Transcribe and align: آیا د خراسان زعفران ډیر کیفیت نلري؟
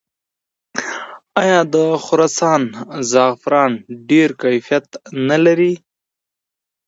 آیا 1.41 1.59
د 1.73 1.75
خراسان 2.05 2.61
زعفران 3.11 3.71
ډیر 4.09 4.29
کیفیت 4.41 4.85
نلري؟ 5.27 5.73